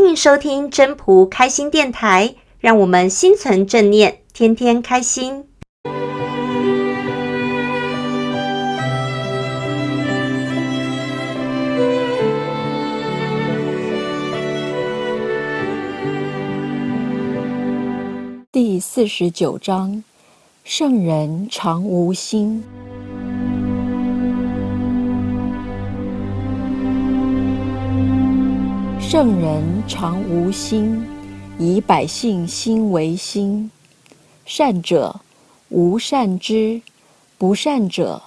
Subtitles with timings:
[0.00, 5.44] 欢迎收听真朴开心电台，让我们心存正念，天天开心。
[18.52, 20.04] 第四十九章：
[20.62, 22.62] 圣人常无心。
[29.10, 31.02] 圣人常无心，
[31.58, 33.70] 以百姓心为心。
[34.44, 35.22] 善者
[35.70, 36.82] 无善之，
[37.38, 38.22] 不善者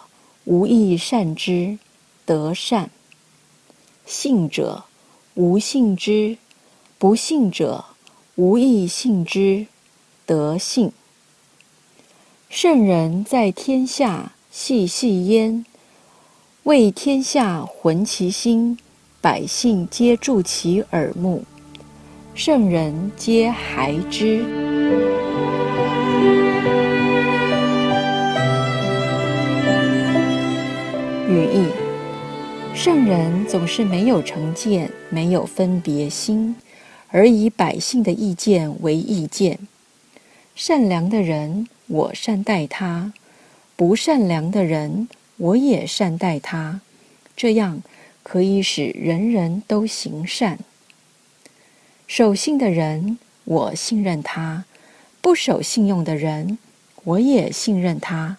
[0.46, 1.78] 无亦善之，
[2.26, 2.90] 得善。
[4.08, 4.86] 信者
[5.36, 6.40] 无信之，
[6.98, 7.86] 不信者
[8.34, 9.68] 无亦信之，
[10.26, 10.92] 得信。
[12.50, 15.64] 圣人在天下细细焉，
[16.64, 18.80] 为天下浑其心。
[19.22, 21.44] 百姓皆助其耳目，
[22.34, 24.38] 圣人皆孩之。
[31.30, 31.68] 语义：
[32.74, 36.56] 圣人总是没有成见，没有分别心，
[37.10, 39.60] 而以百姓的意见为意见。
[40.56, 43.12] 善良的人，我善待他；
[43.76, 46.82] 不善良的人，我也善待他。
[47.38, 47.84] 这样。
[48.24, 50.60] 可以使人人都行善。
[52.08, 54.64] 守信的人，我信任他；
[55.22, 56.58] 不守信用的人，
[57.04, 58.38] 我也信任他。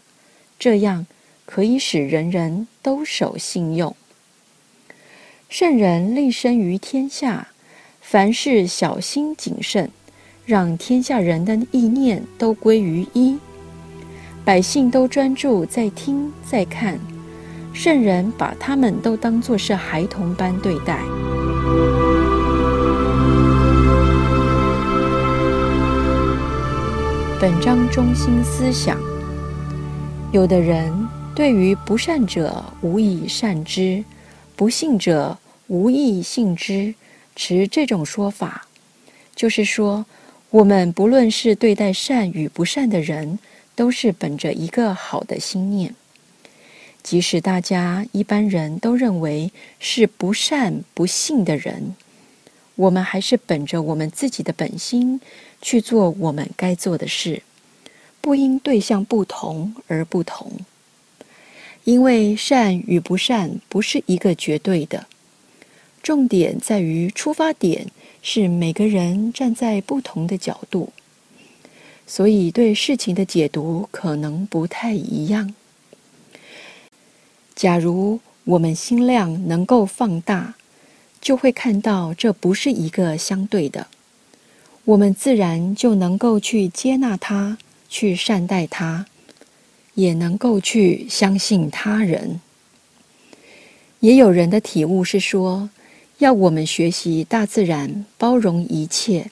[0.58, 1.06] 这样
[1.44, 3.96] 可以使人人都守信用。
[5.48, 7.48] 圣人立身于天下，
[8.00, 9.90] 凡事小心谨慎，
[10.46, 13.38] 让天下人的意念都归于一，
[14.44, 16.98] 百姓都专注在听在看。
[17.72, 21.00] 圣人把他们都当作是孩童般对待。
[27.40, 29.00] 本章中心思想：
[30.32, 30.92] 有的人
[31.34, 34.04] 对于不善者无以善之，
[34.54, 36.94] 不信者无以信之，
[37.34, 38.68] 持这种说法，
[39.34, 40.04] 就是说，
[40.50, 43.40] 我们不论是对待善与不善的人，
[43.74, 45.94] 都是本着一个好的心念。
[47.02, 51.96] 即使大家一般人都认为是不善不信的人，
[52.76, 55.20] 我们还是本着我们自己的本心
[55.60, 57.42] 去做我们该做的事，
[58.20, 60.52] 不因对象不同而不同。
[61.84, 65.08] 因为善与不善不是一个绝对的，
[66.00, 67.88] 重点在于出发点
[68.22, 70.92] 是每个人站在不同的角度，
[72.06, 75.52] 所以对事情的解读可能不太一样。
[77.54, 80.54] 假如我们心量能够放大，
[81.20, 83.86] 就会看到这不是一个相对的，
[84.84, 87.58] 我们自然就能够去接纳他，
[87.88, 89.06] 去善待他，
[89.94, 92.40] 也能够去相信他人。
[94.00, 95.70] 也有人的体悟是说，
[96.18, 99.30] 要我们学习大自然，包容一切。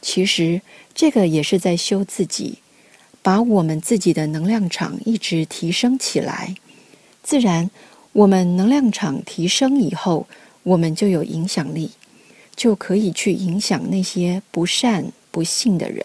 [0.00, 0.62] 其实
[0.94, 2.58] 这个也是在修自己，
[3.20, 6.54] 把我们自己的能量场一直提升起来。
[7.28, 7.70] 自然，
[8.12, 10.26] 我们能量场提升以后，
[10.62, 11.90] 我们就有影响力，
[12.56, 16.02] 就可以去影响那些不善不信的人。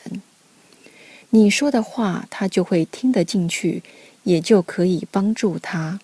[1.30, 3.82] 你说的话，他就会听得进去，
[4.24, 6.02] 也就可以帮助他。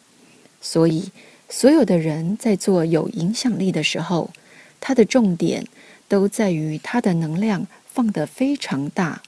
[0.62, 1.12] 所以，
[1.50, 4.32] 所有的人在做有影响力的时候，
[4.80, 5.68] 他的重点
[6.08, 9.22] 都在于他的能量放得非常大。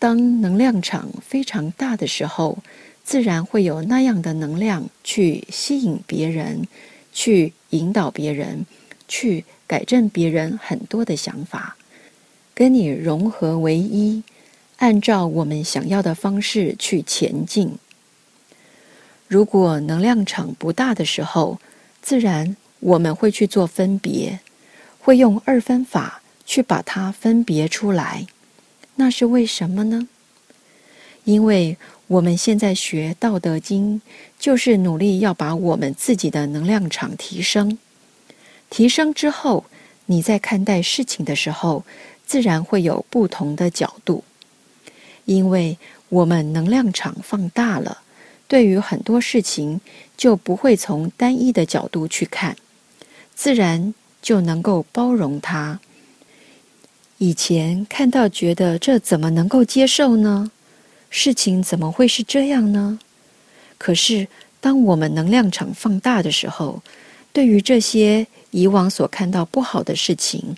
[0.00, 2.58] 当能量场非常大的时候，
[3.04, 6.66] 自然会有那样的能量去吸引别人，
[7.12, 8.64] 去引导别人，
[9.06, 11.76] 去改正别人很多的想法，
[12.54, 14.22] 跟你融合为一，
[14.78, 17.76] 按照我们想要的方式去前进。
[19.28, 21.60] 如果能量场不大的时候，
[22.00, 24.40] 自然我们会去做分别，
[24.98, 28.26] 会用二分法去把它分别出来。
[29.00, 30.06] 那是为什么呢？
[31.24, 33.98] 因为我们现在学《道德经》，
[34.38, 37.78] 就是努力要把我们自己的能量场提升。
[38.68, 39.64] 提升之后，
[40.04, 41.82] 你在看待事情的时候，
[42.26, 44.22] 自然会有不同的角度。
[45.24, 45.78] 因为
[46.10, 48.02] 我们能量场放大了，
[48.46, 49.80] 对于很多事情
[50.14, 52.54] 就不会从单一的角度去看，
[53.34, 55.80] 自然就能够包容它。
[57.22, 60.50] 以前看到觉得这怎么能够接受呢？
[61.10, 62.98] 事情怎么会是这样呢？
[63.76, 64.26] 可是，
[64.58, 66.82] 当我们能量场放大的时候，
[67.30, 70.56] 对于这些以往所看到不好的事情，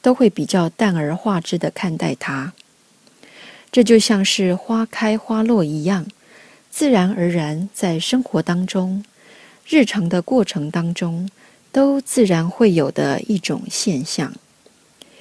[0.00, 2.54] 都会比较淡而化之地看待它。
[3.70, 6.06] 这就像是花开花落一样，
[6.70, 9.04] 自然而然在生活当中、
[9.66, 11.28] 日常的过程当中，
[11.70, 14.32] 都自然会有的一种现象。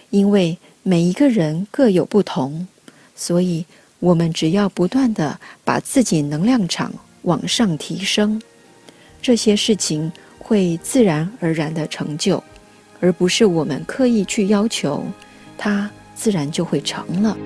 [0.09, 0.57] 因为
[0.87, 2.65] 每一个人各有不同，
[3.13, 3.65] 所以
[3.99, 6.93] 我们只要不断的把自己能量场
[7.23, 8.41] 往上提升，
[9.21, 12.41] 这些事情会自然而然的成就，
[13.01, 15.03] 而不是我们刻意去要求，
[15.57, 17.37] 它自然就会成了。